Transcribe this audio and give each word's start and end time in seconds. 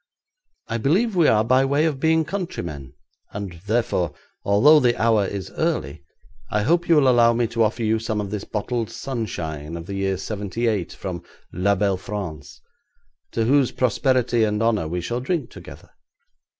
'I 0.67 0.79
believe 0.79 1.15
we 1.15 1.27
are 1.27 1.43
by 1.43 1.63
way 1.63 1.85
of 1.85 1.99
being 1.99 2.25
countrymen, 2.25 2.95
and, 3.33 3.61
therefore, 3.67 4.15
although 4.43 4.79
the 4.79 4.99
hour 4.99 5.27
is 5.27 5.51
early, 5.51 6.03
I 6.49 6.63
hope 6.63 6.89
you 6.89 6.95
will 6.95 7.07
allow 7.07 7.33
me 7.33 7.45
to 7.49 7.61
offer 7.61 7.83
you 7.83 7.99
some 7.99 8.19
of 8.19 8.31
this 8.31 8.43
bottled 8.43 8.89
sunshine 8.89 9.77
of 9.77 9.85
the 9.85 9.93
year 9.93 10.17
'78 10.17 10.91
from 10.91 11.21
la 11.53 11.75
belle 11.75 11.97
France, 11.97 12.61
to 13.33 13.45
whose 13.45 13.71
prosperity 13.71 14.43
and 14.43 14.63
honour 14.63 14.87
we 14.87 15.01
shall 15.01 15.19
drink 15.21 15.51
together. 15.51 15.91